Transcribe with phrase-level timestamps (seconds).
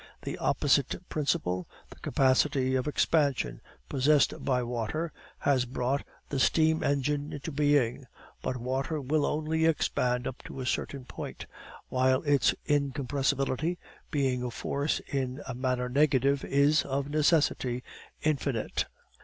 [0.23, 7.31] The opposite principle, the capacity of expansion possessed by water, has brought the steam engine
[7.31, 8.07] into being.
[8.41, 11.45] But water will only expand up to a certain point,
[11.89, 13.77] while its incompressibility,
[14.09, 17.83] being a force in a manner negative, is, of necessity,
[18.23, 18.85] infinite."